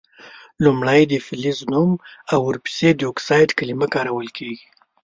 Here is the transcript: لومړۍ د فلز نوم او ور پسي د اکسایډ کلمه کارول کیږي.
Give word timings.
لومړۍ 0.63 1.01
د 1.11 1.13
فلز 1.25 1.57
نوم 1.73 1.91
او 2.31 2.39
ور 2.47 2.57
پسي 2.65 2.89
د 2.95 3.01
اکسایډ 3.11 3.49
کلمه 3.59 3.87
کارول 3.93 4.27
کیږي. 4.37 4.67